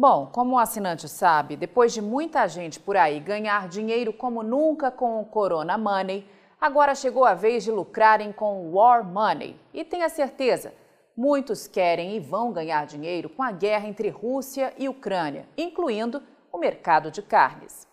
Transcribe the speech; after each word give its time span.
Bom, 0.00 0.26
como 0.26 0.54
o 0.54 0.58
assinante 0.60 1.08
sabe, 1.08 1.56
depois 1.56 1.92
de 1.92 2.00
muita 2.00 2.46
gente 2.46 2.78
por 2.78 2.96
aí 2.96 3.18
ganhar 3.18 3.68
dinheiro 3.68 4.12
como 4.12 4.44
nunca 4.44 4.92
com 4.92 5.20
o 5.20 5.24
Corona 5.24 5.76
Money, 5.76 6.24
agora 6.60 6.94
chegou 6.94 7.24
a 7.24 7.34
vez 7.34 7.64
de 7.64 7.72
lucrarem 7.72 8.30
com 8.30 8.60
o 8.60 8.76
War 8.76 9.02
Money. 9.02 9.60
E 9.74 9.82
tenha 9.82 10.08
certeza, 10.08 10.72
muitos 11.16 11.66
querem 11.66 12.14
e 12.14 12.20
vão 12.20 12.52
ganhar 12.52 12.86
dinheiro 12.86 13.28
com 13.28 13.42
a 13.42 13.50
guerra 13.50 13.88
entre 13.88 14.08
Rússia 14.08 14.72
e 14.78 14.88
Ucrânia, 14.88 15.48
incluindo 15.56 16.22
o 16.52 16.58
mercado 16.58 17.10
de 17.10 17.20
carnes. 17.20 17.88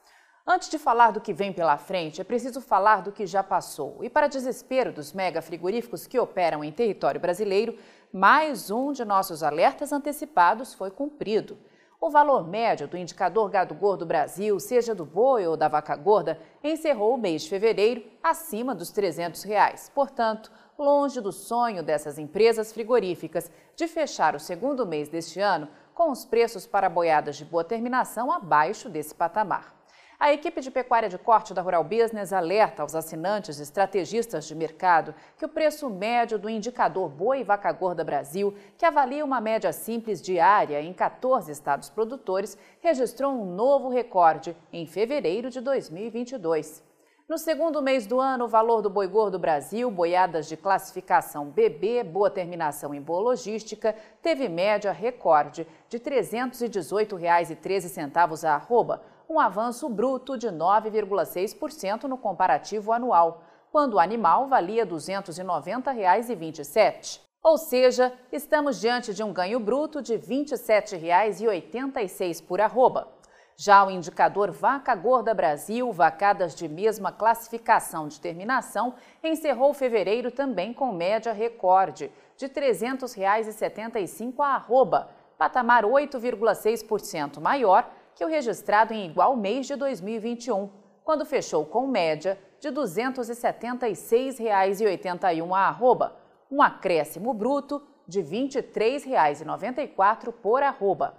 Antes 0.46 0.70
de 0.70 0.78
falar 0.78 1.10
do 1.10 1.20
que 1.20 1.34
vem 1.34 1.52
pela 1.52 1.76
frente, 1.76 2.22
é 2.22 2.24
preciso 2.24 2.62
falar 2.62 3.02
do 3.02 3.12
que 3.12 3.26
já 3.26 3.42
passou. 3.42 4.04
E 4.04 4.12
para 4.12 4.28
desespero 4.28 4.94
dos 4.94 5.12
mega 5.12 5.42
frigoríficos 5.42 6.06
que 6.06 6.20
operam 6.20 6.64
em 6.64 6.72
território 6.72 7.20
brasileiro, 7.20 7.76
mais 8.14 8.70
um 8.70 8.92
de 8.92 9.04
nossos 9.04 9.42
alertas 9.42 9.92
antecipados 9.92 10.72
foi 10.76 10.92
cumprido. 10.92 11.58
O 12.06 12.10
valor 12.12 12.48
médio 12.48 12.88
do 12.88 12.96
indicador 12.96 13.50
gado 13.50 13.74
gordo 13.74 14.06
Brasil, 14.06 14.60
seja 14.60 14.94
do 14.94 15.04
boi 15.04 15.48
ou 15.48 15.58
da 15.58 15.68
vaca 15.68 15.96
gorda, 15.96 16.40
encerrou 16.64 17.16
o 17.16 17.18
mês 17.18 17.42
de 17.42 17.50
fevereiro 17.50 18.04
acima 18.22 18.76
dos 18.76 18.92
300 18.92 19.42
reais. 19.42 19.90
Portanto, 19.90 20.52
longe 20.78 21.20
do 21.20 21.32
sonho 21.32 21.82
dessas 21.82 22.20
empresas 22.20 22.72
frigoríficas 22.72 23.50
de 23.76 23.88
fechar 23.88 24.36
o 24.36 24.40
segundo 24.40 24.86
mês 24.86 25.10
deste 25.10 25.40
ano 25.40 25.68
com 25.96 26.12
os 26.12 26.24
preços 26.24 26.68
para 26.68 26.90
boiadas 26.90 27.38
de 27.38 27.46
boa 27.46 27.64
terminação 27.64 28.32
abaixo 28.32 28.88
desse 28.88 29.16
patamar. 29.16 29.75
A 30.18 30.32
equipe 30.32 30.62
de 30.62 30.72
pecuária 30.72 31.10
de 31.10 31.18
corte 31.18 31.54
da 31.54 31.62
Rural 31.62 31.84
Business 31.84 32.32
alerta 32.32 32.82
aos 32.82 32.96
assinantes 32.96 33.60
e 33.60 33.64
estrategistas 33.64 34.46
de 34.46 34.56
mercado 34.56 35.14
que 35.38 35.44
o 35.44 35.50
preço 35.50 35.90
médio 35.90 36.40
do 36.40 36.50
indicador 36.50 37.10
Boi 37.10 37.42
e 37.42 37.44
Vaca 37.44 37.70
Gorda 37.74 38.02
Brasil, 38.02 38.56
que 38.78 38.86
avalia 38.86 39.26
uma 39.26 39.42
média 39.42 39.74
simples 39.74 40.22
diária 40.22 40.82
em 40.82 40.94
14 40.94 41.52
estados 41.52 41.90
produtores, 41.90 42.58
registrou 42.80 43.34
um 43.34 43.44
novo 43.44 43.90
recorde 43.90 44.56
em 44.72 44.88
fevereiro 44.88 45.50
de 45.50 45.60
2022. 45.60 46.82
No 47.28 47.38
segundo 47.38 47.82
mês 47.82 48.08
do 48.08 48.22
ano, 48.22 48.46
o 48.46 48.48
valor 48.48 48.82
do 48.82 48.90
boi 48.90 49.08
gordo 49.08 49.40
Brasil, 49.40 49.92
boiadas 49.92 50.48
de 50.48 50.56
classificação 50.56 51.48
BB, 51.48 52.04
boa 52.04 52.30
terminação 52.30 52.94
em 52.94 53.02
boa 53.02 53.20
logística, 53.20 53.96
teve 54.22 54.48
média 54.48 54.92
recorde 54.92 55.66
de 55.90 55.98
R$ 55.98 56.04
318,13 56.04 58.48
a 58.48 58.54
arroba, 58.54 59.02
um 59.30 59.40
avanço 59.40 59.88
bruto 59.90 60.38
de 60.38 60.48
9,6% 60.48 62.04
no 62.04 62.18
comparativo 62.18 62.92
anual, 62.92 63.44
quando 63.72 63.94
o 63.96 64.00
animal 64.00 64.48
valia 64.48 64.84
R$ 64.84 64.92
290,27. 64.92 67.22
Ou 67.44 67.58
seja, 67.58 68.14
estamos 68.32 68.80
diante 68.80 69.12
de 69.14 69.24
um 69.24 69.34
ganho 69.34 69.60
bruto 69.60 70.02
de 70.02 70.16
R$ 70.16 70.22
27,86 70.22 72.44
por 72.46 72.60
arroba. 72.60 73.14
Já 73.58 73.86
o 73.86 73.92
indicador 73.92 74.52
Vaca 74.52 74.94
Gorda 74.96 75.34
Brasil, 75.34 75.90
vacadas 75.92 76.56
de 76.56 76.68
mesma 76.68 77.12
classificação 77.12 78.08
de 78.08 78.20
terminação, 78.20 78.96
encerrou 79.24 79.74
fevereiro 79.74 80.30
também 80.30 80.74
com 80.74 80.92
média 80.92 81.32
recorde 81.32 82.12
de 82.36 82.48
R$ 82.48 82.52
300,75 82.52 84.34
a 84.40 84.56
arroba, 84.56 85.08
patamar 85.38 85.86
8,6% 85.86 87.40
maior 87.40 87.90
que 88.16 88.24
o 88.24 88.28
registrado 88.28 88.94
em 88.94 89.06
igual 89.06 89.36
mês 89.36 89.68
de 89.68 89.76
2021, 89.76 90.70
quando 91.04 91.26
fechou 91.26 91.66
com 91.66 91.86
média 91.86 92.40
de 92.60 92.70
R$ 92.70 92.76
276,81 92.76 95.54
a 95.54 95.68
arroba, 95.68 96.16
um 96.50 96.62
acréscimo 96.62 97.34
bruto 97.34 97.86
de 98.08 98.22
R$ 98.22 98.48
23,94 98.48 100.32
por 100.32 100.64
arroba. 100.64 101.18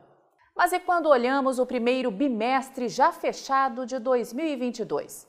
Mas 0.56 0.72
e 0.72 0.80
quando 0.80 1.10
olhamos 1.10 1.58
o 1.58 1.66
primeiro 1.66 2.10
bimestre 2.10 2.88
já 2.88 3.12
fechado 3.12 3.84
de 3.84 3.98
2022? 3.98 5.28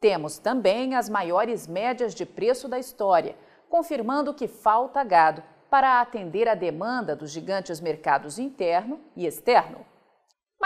Temos 0.00 0.38
também 0.38 0.94
as 0.94 1.08
maiores 1.08 1.66
médias 1.66 2.14
de 2.14 2.24
preço 2.24 2.68
da 2.68 2.78
história, 2.78 3.34
confirmando 3.68 4.32
que 4.32 4.46
falta 4.46 5.02
gado 5.02 5.42
para 5.68 6.00
atender 6.00 6.48
a 6.48 6.54
demanda 6.54 7.16
dos 7.16 7.32
gigantes 7.32 7.80
mercados 7.80 8.38
interno 8.38 9.00
e 9.16 9.26
externo. 9.26 9.84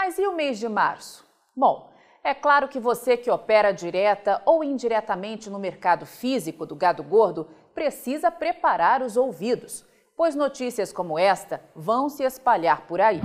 Mas 0.03 0.17
e 0.17 0.25
o 0.25 0.33
mês 0.33 0.57
de 0.57 0.67
março? 0.67 1.23
Bom, 1.55 1.93
é 2.23 2.33
claro 2.33 2.67
que 2.67 2.79
você 2.79 3.15
que 3.15 3.29
opera 3.29 3.71
direta 3.71 4.41
ou 4.47 4.63
indiretamente 4.63 5.47
no 5.47 5.59
mercado 5.59 6.07
físico 6.07 6.65
do 6.65 6.75
gado 6.75 7.03
gordo 7.03 7.47
precisa 7.75 8.31
preparar 8.31 9.03
os 9.03 9.15
ouvidos, 9.15 9.85
pois 10.17 10.33
notícias 10.33 10.91
como 10.91 11.19
esta 11.19 11.61
vão 11.75 12.09
se 12.09 12.23
espalhar 12.23 12.87
por 12.87 12.99
aí. 12.99 13.21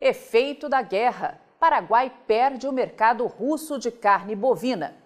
Efeito 0.00 0.68
da 0.68 0.82
guerra: 0.82 1.40
Paraguai 1.60 2.12
perde 2.26 2.66
o 2.66 2.72
mercado 2.72 3.24
russo 3.24 3.78
de 3.78 3.92
carne 3.92 4.34
bovina. 4.34 4.96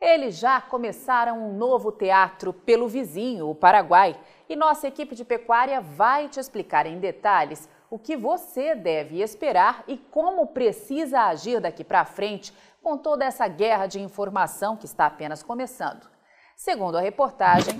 Eles 0.00 0.38
já 0.38 0.62
começaram 0.62 1.46
um 1.46 1.58
novo 1.58 1.92
teatro 1.92 2.54
pelo 2.54 2.88
vizinho, 2.88 3.50
o 3.50 3.54
Paraguai, 3.54 4.18
e 4.48 4.56
nossa 4.56 4.88
equipe 4.88 5.14
de 5.14 5.26
pecuária 5.26 5.78
vai 5.78 6.26
te 6.26 6.40
explicar 6.40 6.86
em 6.86 6.98
detalhes 6.98 7.68
o 7.90 7.98
que 7.98 8.16
você 8.16 8.74
deve 8.74 9.20
esperar 9.20 9.82
e 9.88 9.98
como 9.98 10.46
precisa 10.46 11.22
agir 11.22 11.60
daqui 11.60 11.82
para 11.82 12.04
frente 12.04 12.54
com 12.80 12.96
toda 12.96 13.24
essa 13.24 13.48
guerra 13.48 13.86
de 13.86 14.00
informação 14.00 14.76
que 14.76 14.86
está 14.86 15.06
apenas 15.06 15.42
começando. 15.42 16.08
Segundo 16.56 16.96
a 16.96 17.00
reportagem, 17.00 17.78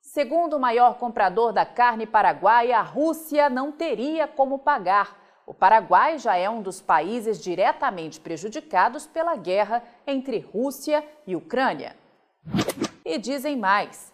segundo 0.00 0.56
o 0.56 0.60
maior 0.60 0.96
comprador 0.96 1.52
da 1.52 1.66
carne 1.66 2.06
paraguaia, 2.06 2.78
a 2.78 2.82
Rússia 2.82 3.50
não 3.50 3.72
teria 3.72 4.28
como 4.28 4.60
pagar. 4.60 5.18
O 5.44 5.52
Paraguai 5.52 6.18
já 6.18 6.36
é 6.36 6.48
um 6.48 6.62
dos 6.62 6.80
países 6.80 7.42
diretamente 7.42 8.20
prejudicados 8.20 9.06
pela 9.06 9.34
guerra 9.34 9.82
entre 10.06 10.38
Rússia 10.38 11.04
e 11.26 11.34
Ucrânia. 11.34 11.96
E 13.04 13.18
dizem 13.18 13.56
mais: 13.56 14.12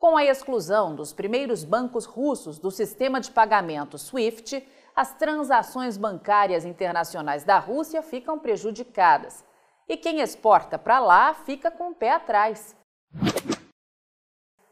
com 0.00 0.16
a 0.16 0.24
exclusão 0.24 0.94
dos 0.94 1.12
primeiros 1.12 1.62
bancos 1.62 2.06
russos 2.06 2.58
do 2.58 2.70
sistema 2.70 3.20
de 3.20 3.30
pagamento 3.30 3.98
SWIFT, 3.98 4.66
as 4.96 5.12
transações 5.12 5.98
bancárias 5.98 6.64
internacionais 6.64 7.44
da 7.44 7.58
Rússia 7.58 8.02
ficam 8.02 8.38
prejudicadas. 8.38 9.44
E 9.86 9.98
quem 9.98 10.20
exporta 10.20 10.78
para 10.78 10.98
lá 11.00 11.34
fica 11.34 11.70
com 11.70 11.90
o 11.90 11.94
pé 11.94 12.12
atrás. 12.12 12.74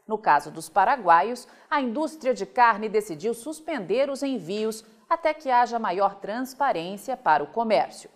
No 0.07 0.17
caso 0.17 0.49
dos 0.49 0.67
paraguaios, 0.67 1.47
a 1.69 1.79
indústria 1.79 2.33
de 2.33 2.47
carne 2.47 2.89
decidiu 2.89 3.35
suspender 3.35 4.09
os 4.09 4.23
envios 4.23 4.83
até 5.07 5.31
que 5.31 5.51
haja 5.51 5.77
maior 5.77 6.15
transparência 6.15 7.15
para 7.15 7.43
o 7.43 7.51
comércio. 7.51 8.09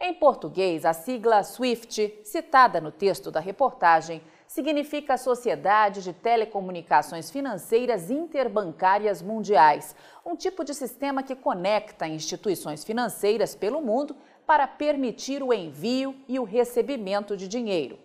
Em 0.00 0.14
português, 0.14 0.84
a 0.84 0.92
sigla 0.92 1.44
SWIFT, 1.44 2.22
citada 2.24 2.80
no 2.80 2.90
texto 2.90 3.30
da 3.30 3.38
reportagem, 3.38 4.20
significa 4.50 5.16
Sociedade 5.16 6.02
de 6.02 6.12
Telecomunicações 6.12 7.30
Financeiras 7.30 8.10
Interbancárias 8.10 9.22
Mundiais, 9.22 9.94
um 10.26 10.34
tipo 10.34 10.64
de 10.64 10.74
sistema 10.74 11.22
que 11.22 11.36
conecta 11.36 12.08
instituições 12.08 12.82
financeiras 12.82 13.54
pelo 13.54 13.80
mundo 13.80 14.16
para 14.44 14.66
permitir 14.66 15.40
o 15.40 15.54
envio 15.54 16.16
e 16.26 16.36
o 16.40 16.42
recebimento 16.42 17.36
de 17.36 17.46
dinheiro. 17.46 17.96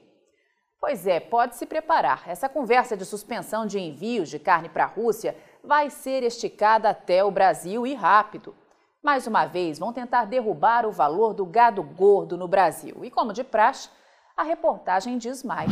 Pois 0.79 1.07
é, 1.07 1.19
pode 1.19 1.55
se 1.55 1.66
preparar. 1.66 2.29
Essa 2.29 2.47
conversa 2.47 2.95
de 2.95 3.05
suspensão 3.05 3.66
de 3.66 3.79
envios 3.79 4.29
de 4.29 4.38
carne 4.38 4.69
para 4.69 4.84
a 4.84 4.88
Rússia 4.88 5.35
vai 5.63 5.89
ser 5.89 6.22
esticada 6.22 6.91
até 6.91 7.23
o 7.23 7.31
Brasil 7.31 7.88
e 7.88 7.95
rápido. 7.95 8.55
Mais 9.01 9.25
uma 9.25 9.47
vez, 9.47 9.79
vão 9.79 9.91
tentar 9.91 10.25
derrubar 10.25 10.85
o 10.85 10.91
valor 10.91 11.34
do 11.34 11.44
gado 11.44 11.81
gordo 11.81 12.38
no 12.38 12.47
Brasil. 12.47 13.03
E 13.03 13.09
como 13.09 13.34
de 13.34 13.44
praxe, 13.44 13.89
a 14.38 14.44
reportagem 14.44 15.17
diz 15.17 15.41
mais. 15.41 15.72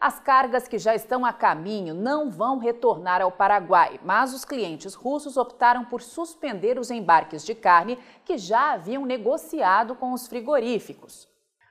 As 0.00 0.20
cargas 0.20 0.68
que 0.68 0.78
já 0.78 0.94
estão 0.94 1.26
a 1.26 1.32
caminho 1.32 1.92
não 1.92 2.30
vão 2.30 2.58
retornar 2.58 3.20
ao 3.20 3.32
Paraguai, 3.32 3.98
mas 4.04 4.32
os 4.32 4.44
clientes 4.44 4.94
russos 4.94 5.36
optaram 5.36 5.84
por 5.84 6.00
suspender 6.00 6.78
os 6.78 6.88
embarques 6.88 7.44
de 7.44 7.52
carne 7.52 7.98
que 8.24 8.38
já 8.38 8.74
haviam 8.74 9.04
negociado 9.04 9.96
com 9.96 10.12
os 10.12 10.28
frigoríficos. 10.28 11.26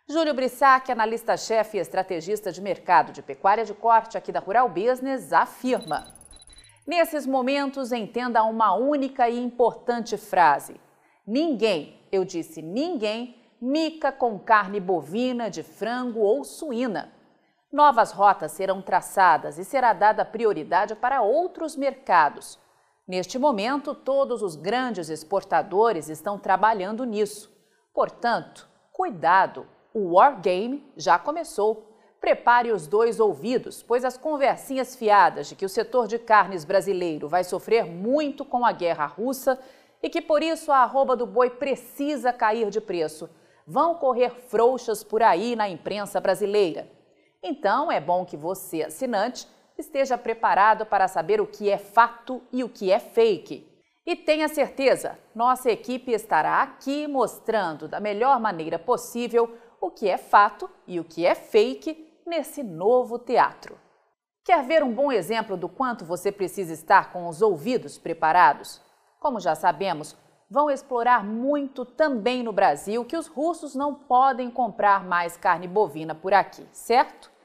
Júlio 0.10 0.34
Brissac, 0.34 0.92
analista-chefe 0.92 1.78
e 1.78 1.80
estrategista 1.80 2.51
de 2.51 2.62
mercado 2.62 3.13
de 3.13 3.22
pecuária 3.22 3.63
de 3.63 3.74
corte 3.74 4.18
aqui 4.18 4.31
da 4.31 4.42
Rural 4.42 4.68
Business, 4.68 5.31
afirma: 5.31 6.13
Nesses 6.86 7.25
momentos, 7.25 7.94
entenda 7.94 8.44
uma 8.44 8.74
única 8.74 9.30
e 9.30 9.40
importante 9.40 10.18
frase: 10.18 10.75
ninguém, 11.25 12.06
eu 12.12 12.25
disse 12.25 12.62
ninguém, 12.62 13.42
mica 13.62 14.12
com 14.12 14.38
carne 14.38 14.81
bovina, 14.81 15.50
de 15.50 15.63
frango 15.63 16.19
ou 16.19 16.44
suína. 16.44 17.17
Novas 17.77 18.12
rotas 18.12 18.53
serão 18.53 18.81
traçadas 18.81 19.59
e 19.59 19.63
será 19.63 19.94
dada 19.94 20.25
prioridade 20.25 20.95
para 20.95 21.21
outros 21.21 21.75
mercados. 21.75 22.57
Neste 23.07 23.38
momento, 23.38 23.94
todos 23.94 24.41
os 24.41 24.56
grandes 24.56 25.09
exportadores 25.09 26.09
estão 26.09 26.39
trabalhando 26.39 27.03
nisso. 27.03 27.56
Portanto, 27.94 28.68
cuidado, 28.91 29.68
o 29.94 30.15
War 30.15 30.41
Game 30.41 30.91
já 30.97 31.19
começou. 31.19 31.95
prepare 32.19 32.71
os 32.71 32.88
dois 32.88 33.19
ouvidos, 33.19 33.83
pois 33.83 34.03
as 34.03 34.18
conversinhas 34.18 34.95
fiadas 34.95 35.47
de 35.47 35.56
que 35.56 35.63
o 35.63 35.69
setor 35.69 36.07
de 36.07 36.18
carnes 36.18 36.65
brasileiro 36.65 37.29
vai 37.29 37.44
sofrer 37.44 37.85
muito 37.85 38.44
com 38.44 38.65
a 38.65 38.71
guerra 38.71 39.06
russa 39.06 39.59
e 40.01 40.09
que 40.09 40.19
por 40.19 40.41
isso 40.41 40.71
a 40.71 40.77
arroba 40.77 41.15
do 41.15 41.27
boi 41.27 41.51
precisa 41.51 42.33
cair 42.33 42.71
de 42.71 42.81
preço 42.81 43.29
vão 43.68 43.95
correr 43.95 44.31
frouxas 44.47 45.03
por 45.03 45.21
aí 45.21 45.53
na 45.53 45.68
imprensa 45.68 46.21
brasileira. 46.21 46.97
Então 47.50 47.90
é 47.90 48.02
bom 48.02 48.26
que 48.26 48.36
você, 48.36 48.84
assinante, 48.84 49.48
esteja 49.78 50.18
preparado 50.18 50.86
para 50.86 51.08
saber 51.08 51.40
o 51.40 51.48
que 51.48 51.70
é 51.70 51.78
fato 51.78 52.42
e 52.52 52.62
o 52.62 52.68
que 52.68 52.92
é 52.92 53.00
fake. 53.00 53.66
E 54.06 54.18
tenha 54.18 54.50
certeza, 54.50 55.18
nossa 55.34 55.72
equipe 55.72 56.12
estará 56.12 56.62
aqui 56.62 57.08
mostrando 57.08 57.88
da 57.88 58.02
melhor 58.02 58.38
maneira 58.42 58.78
possível 58.78 59.58
o 59.80 59.90
que 59.90 60.10
é 60.10 60.18
fato 60.18 60.70
e 60.86 61.00
o 61.00 61.06
que 61.06 61.26
é 61.26 61.36
fake 61.36 62.22
nesse 62.26 62.62
novo 62.62 63.18
teatro. 63.18 63.80
Quer 64.44 64.66
ver 64.66 64.84
um 64.84 64.94
bom 64.94 65.10
exemplo 65.10 65.56
do 65.56 65.70
quanto 65.70 66.04
você 66.04 66.34
precisa 66.34 66.74
estar 66.74 67.14
com 67.14 67.30
os 67.30 67.42
ouvidos 67.42 67.98
preparados? 67.98 68.82
Como 69.22 69.40
já 69.40 69.56
sabemos, 69.56 70.18
vão 70.52 70.70
explorar 70.70 71.24
muito 71.24 71.86
também 71.86 72.44
no 72.44 72.52
Brasil 72.52 73.06
que 73.06 73.16
os 73.16 73.28
russos 73.28 73.74
não 73.74 73.96
podem 73.96 74.52
comprar 74.52 75.06
mais 75.06 75.38
carne 75.38 75.68
bovina 75.68 76.14
por 76.14 76.34
aqui, 76.34 76.68
certo? 76.74 77.37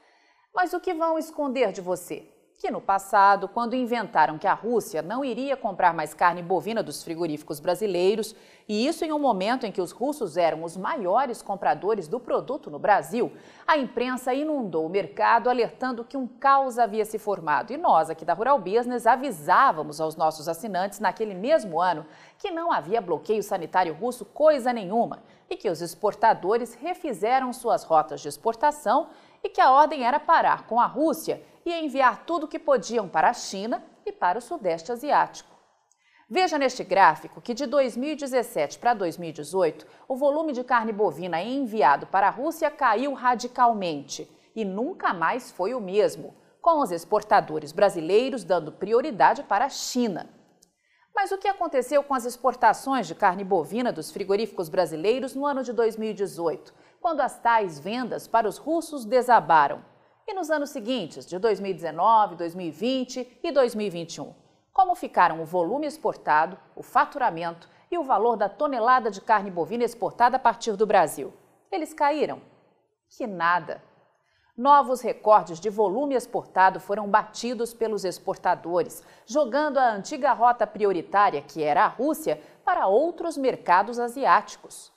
Mas 0.53 0.71
o 0.71 0.79
que 0.79 0.93
vão 0.93 1.17
esconder 1.17 1.71
de 1.71 1.81
você? 1.81 2.29
que 2.63 2.71
no 2.71 2.79
passado, 2.79 3.49
quando 3.49 3.75
inventaram 3.75 4.37
que 4.37 4.47
a 4.47 4.53
Rússia 4.53 5.01
não 5.01 5.25
iria 5.25 5.57
comprar 5.57 5.93
mais 5.93 6.13
carne 6.13 6.41
bovina 6.41 6.81
dos 6.81 7.03
frigoríficos 7.03 7.59
brasileiros, 7.59 8.33
e 8.69 8.87
isso 8.87 9.03
em 9.03 9.11
um 9.11 9.19
momento 9.19 9.65
em 9.65 9.71
que 9.71 9.81
os 9.81 9.91
russos 9.91 10.37
eram 10.37 10.63
os 10.63 10.77
maiores 10.77 11.41
compradores 11.41 12.07
do 12.07 12.21
produto 12.21 12.71
no 12.71 12.79
Brasil, 12.79 13.33
a 13.67 13.77
imprensa 13.77 14.33
inundou 14.33 14.85
o 14.85 14.89
mercado 14.89 15.49
alertando 15.49 16.05
que 16.05 16.15
um 16.15 16.25
caos 16.25 16.79
havia 16.79 17.03
se 17.03 17.19
formado. 17.19 17.73
E 17.73 17.77
nós, 17.77 18.09
aqui 18.09 18.23
da 18.23 18.33
Rural 18.33 18.57
Business, 18.59 19.05
avisávamos 19.05 19.99
aos 19.99 20.15
nossos 20.15 20.47
assinantes 20.47 21.01
naquele 21.01 21.33
mesmo 21.33 21.81
ano 21.81 22.05
que 22.37 22.49
não 22.49 22.71
havia 22.71 23.01
bloqueio 23.01 23.43
sanitário 23.43 23.93
russo 23.93 24.23
coisa 24.23 24.71
nenhuma 24.71 25.19
e 25.49 25.55
que 25.55 25.69
os 25.69 25.81
exportadores 25.81 26.73
refizeram 26.73 27.51
suas 27.53 27.83
rotas 27.83 28.21
de 28.21 28.27
exportação 28.27 29.09
e 29.43 29.49
que 29.49 29.61
a 29.61 29.71
ordem 29.71 30.05
era 30.05 30.19
parar 30.19 30.67
com 30.67 30.79
a 30.79 30.85
Rússia 30.85 31.43
e 31.65 31.71
enviar 31.73 32.25
tudo 32.25 32.45
o 32.45 32.47
que 32.47 32.59
podiam 32.59 33.07
para 33.07 33.29
a 33.29 33.33
China 33.33 33.83
e 34.05 34.11
para 34.11 34.39
o 34.39 34.41
Sudeste 34.41 34.91
Asiático. 34.91 35.53
Veja 36.29 36.57
neste 36.57 36.83
gráfico 36.83 37.41
que 37.41 37.53
de 37.53 37.65
2017 37.65 38.79
para 38.79 38.93
2018, 38.93 39.85
o 40.07 40.15
volume 40.15 40.53
de 40.53 40.63
carne 40.63 40.91
bovina 40.91 41.41
enviado 41.41 42.07
para 42.07 42.27
a 42.27 42.31
Rússia 42.31 42.71
caiu 42.71 43.13
radicalmente 43.13 44.29
e 44.55 44.63
nunca 44.63 45.13
mais 45.13 45.51
foi 45.51 45.73
o 45.73 45.81
mesmo, 45.81 46.33
com 46.61 46.79
os 46.79 46.91
exportadores 46.91 47.71
brasileiros 47.71 48.43
dando 48.43 48.71
prioridade 48.71 49.43
para 49.43 49.65
a 49.65 49.69
China. 49.69 50.29
Mas 51.23 51.31
o 51.31 51.37
que 51.37 51.47
aconteceu 51.47 52.03
com 52.03 52.13
as 52.13 52.25
exportações 52.25 53.07
de 53.07 53.15
carne 53.15 53.45
bovina 53.45 53.93
dos 53.93 54.11
frigoríficos 54.11 54.67
brasileiros 54.67 55.33
no 55.33 55.45
ano 55.45 55.63
de 55.63 55.71
2018? 55.71 56.73
quando 56.99 57.21
as 57.21 57.39
tais 57.39 57.79
vendas 57.79 58.27
para 58.27 58.45
os 58.45 58.57
russos 58.57 59.05
desabaram. 59.05 59.83
E 60.27 60.33
nos 60.33 60.51
anos 60.51 60.71
seguintes, 60.71 61.25
de 61.25 61.39
2019, 61.39 62.35
2020 62.35 63.39
e 63.41 63.51
2021, 63.53 64.33
como 64.73 64.95
ficaram 64.95 65.41
o 65.41 65.45
volume 65.45 65.87
exportado, 65.87 66.57
o 66.75 66.83
faturamento 66.83 67.69
e 67.89 67.97
o 67.97 68.03
valor 68.03 68.35
da 68.35 68.49
tonelada 68.49 69.09
de 69.09 69.21
carne 69.21 69.49
bovina 69.49 69.85
exportada 69.85 70.35
a 70.35 70.39
partir 70.39 70.75
do 70.75 70.85
Brasil? 70.85 71.33
Eles 71.71 71.93
caíram? 71.93 72.41
Que 73.09 73.25
nada! 73.25 73.81
Novos 74.55 75.01
recordes 75.01 75.59
de 75.59 75.67
volume 75.67 76.13
exportado 76.13 76.79
foram 76.79 77.07
batidos 77.07 77.73
pelos 77.73 78.05
exportadores, 78.05 79.03
jogando 79.25 79.79
a 79.79 79.91
antiga 79.91 80.31
rota 80.31 80.67
prioritária, 80.67 81.41
que 81.41 81.63
era 81.63 81.83
a 81.85 81.87
Rússia, 81.87 82.39
para 82.63 82.85
outros 82.85 83.35
mercados 83.35 83.97
asiáticos. 83.97 84.93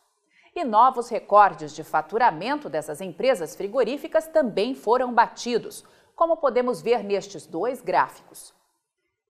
E 0.54 0.62
novos 0.62 1.08
recordes 1.08 1.74
de 1.74 1.82
faturamento 1.82 2.68
dessas 2.68 3.00
empresas 3.00 3.56
frigoríficas 3.56 4.26
também 4.26 4.74
foram 4.74 5.14
batidos, 5.14 5.82
como 6.14 6.36
podemos 6.36 6.82
ver 6.82 7.02
nestes 7.02 7.46
dois 7.46 7.80
gráficos. 7.80 8.54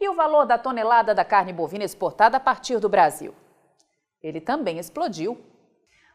E 0.00 0.08
o 0.08 0.14
valor 0.14 0.44
da 0.44 0.58
tonelada 0.58 1.14
da 1.14 1.24
carne 1.24 1.52
bovina 1.52 1.84
exportada 1.84 2.36
a 2.36 2.40
partir 2.40 2.80
do 2.80 2.88
Brasil? 2.88 3.32
Ele 4.20 4.40
também 4.40 4.78
explodiu. 4.78 5.40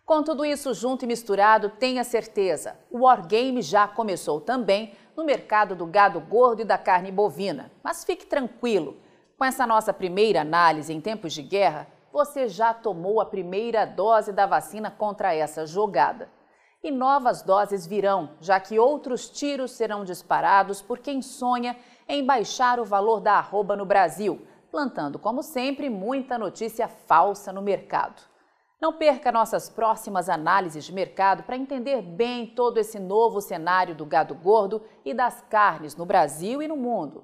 Com 0.05 0.23
tudo 0.23 0.43
isso 0.43 0.73
junto 0.73 1.05
e 1.05 1.07
misturado, 1.07 1.69
tenha 1.69 2.03
certeza, 2.03 2.77
o 2.89 3.05
Wargame 3.05 3.61
já 3.61 3.87
começou 3.87 4.41
também 4.41 4.93
no 5.15 5.23
mercado 5.23 5.75
do 5.75 5.85
gado 5.85 6.19
gordo 6.19 6.61
e 6.61 6.65
da 6.65 6.77
carne 6.77 7.11
bovina. 7.11 7.71
Mas 7.83 8.03
fique 8.03 8.25
tranquilo, 8.25 8.97
com 9.37 9.45
essa 9.45 9.65
nossa 9.65 9.93
primeira 9.93 10.41
análise 10.41 10.93
em 10.93 10.99
tempos 10.99 11.33
de 11.33 11.41
guerra, 11.41 11.87
você 12.11 12.47
já 12.47 12.73
tomou 12.73 13.21
a 13.21 13.25
primeira 13.25 13.85
dose 13.85 14.33
da 14.33 14.45
vacina 14.45 14.91
contra 14.91 15.33
essa 15.33 15.65
jogada. 15.65 16.29
E 16.83 16.91
novas 16.91 17.41
doses 17.41 17.85
virão, 17.85 18.31
já 18.41 18.59
que 18.59 18.79
outros 18.79 19.29
tiros 19.29 19.71
serão 19.71 20.03
disparados 20.03 20.81
por 20.81 20.99
quem 20.99 21.21
sonha 21.21 21.77
em 22.07 22.25
baixar 22.25 22.79
o 22.79 22.85
valor 22.85 23.19
da 23.19 23.33
arroba 23.33 23.75
no 23.75 23.85
Brasil, 23.85 24.45
plantando, 24.71 25.19
como 25.19 25.43
sempre, 25.43 25.89
muita 25.89 26.37
notícia 26.37 26.87
falsa 26.87 27.53
no 27.53 27.61
mercado. 27.61 28.30
Não 28.81 28.91
perca 28.91 29.31
nossas 29.31 29.69
próximas 29.69 30.27
análises 30.27 30.83
de 30.83 30.91
mercado 30.91 31.43
para 31.43 31.55
entender 31.55 32.01
bem 32.01 32.47
todo 32.47 32.79
esse 32.79 32.97
novo 32.97 33.39
cenário 33.39 33.93
do 33.93 34.07
gado 34.07 34.33
gordo 34.33 34.81
e 35.05 35.13
das 35.13 35.39
carnes 35.51 35.95
no 35.95 36.03
Brasil 36.03 36.63
e 36.63 36.67
no 36.67 36.75
mundo. 36.75 37.23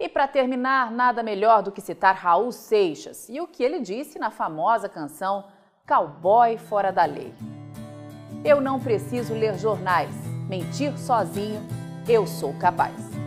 E 0.00 0.08
para 0.08 0.26
terminar, 0.26 0.90
nada 0.90 1.22
melhor 1.22 1.62
do 1.62 1.70
que 1.70 1.82
citar 1.82 2.14
Raul 2.14 2.50
Seixas 2.50 3.28
e 3.28 3.38
o 3.38 3.46
que 3.46 3.62
ele 3.62 3.80
disse 3.80 4.18
na 4.18 4.30
famosa 4.30 4.88
canção 4.88 5.44
Cowboy 5.86 6.56
Fora 6.56 6.90
da 6.90 7.04
Lei. 7.04 7.34
Eu 8.42 8.58
não 8.58 8.80
preciso 8.80 9.34
ler 9.34 9.58
jornais, 9.58 10.14
mentir 10.48 10.96
sozinho, 10.96 11.60
eu 12.08 12.26
sou 12.26 12.54
capaz. 12.58 13.17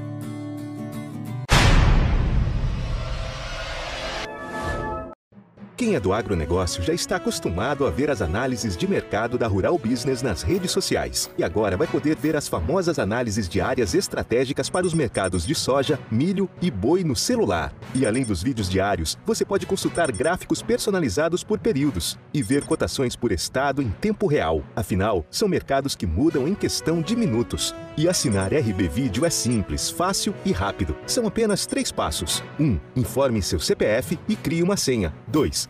Quem 5.81 5.95
é 5.95 6.00
do 6.00 6.13
agronegócio 6.13 6.83
já 6.83 6.94
está 6.94 7.16
acostumado 7.16 7.88
a 7.88 7.89
ver 7.89 8.12
as 8.12 8.22
análises 8.22 8.78
de 8.78 8.88
mercado 8.88 9.36
da 9.36 9.48
Rural 9.48 9.80
Business 9.80 10.22
nas 10.22 10.44
redes 10.44 10.69
sociais. 10.69 11.28
E 11.39 11.44
agora 11.44 11.75
vai 11.75 11.88
poder 11.88 12.16
ver 12.18 12.36
as 12.36 12.48
famosas 12.48 13.00
análises 13.00 13.50
diárias 13.50 13.95
estratégicas 13.95 14.69
para 14.69 14.86
os 14.86 14.94
mercados 14.94 15.44
de 15.44 15.56
soja, 15.56 16.00
milho 16.12 16.48
e 16.62 16.69
boi 16.69 17.04
no 17.04 17.16
celular. 17.16 17.74
E 17.95 18.06
além 18.06 18.24
dos 18.24 18.44
vídeos 18.44 18.69
diários, 18.69 19.18
você 19.25 19.44
pode 19.44 19.66
consultar 19.66 20.12
gráficos 20.12 20.61
personalizados 20.61 21.44
por 21.44 21.57
períodos 21.57 22.16
e 22.31 22.44
ver 22.44 22.64
cotações 22.64 23.16
por 23.16 23.31
estado 23.31 23.81
em 23.81 23.90
tempo 23.90 24.28
real. 24.28 24.64
Afinal, 24.76 25.26
são 25.31 25.47
mercados 25.47 25.95
que 25.95 26.06
mudam 26.06 26.47
em 26.47 26.54
questão 26.54 27.02
de 27.02 27.16
minutos. 27.16 27.73
E 27.98 28.07
assinar 28.07 28.54
RB 28.54 28.88
Vídeo 28.88 29.26
é 29.26 29.30
simples, 29.30 29.90
fácil 29.90 30.33
e 30.45 30.52
rápido. 30.52 30.95
São 31.06 31.28
apenas 31.28 31.66
três 31.66 31.92
passos. 31.92 32.44
1. 32.60 32.64
Um, 32.64 32.80
informe 32.95 33.42
seu 33.42 33.60
CPF 33.60 34.18
e 34.30 34.36
crie 34.36 34.64
uma 34.64 34.78
senha. 34.78 35.14
2 35.28 35.69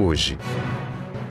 hoje. 0.00 0.36